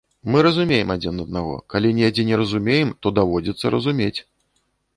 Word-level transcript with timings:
Мы 0.35 0.39
разумеем 0.45 0.93
адзін 0.93 1.21
аднаго, 1.25 1.53
калі 1.75 1.91
недзе 1.99 2.25
не 2.31 2.35
разумеем, 2.43 2.89
то 3.05 3.15
даводзіцца 3.21 3.65
разумець. 3.77 4.19